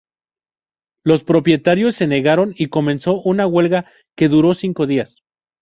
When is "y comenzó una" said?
2.57-3.45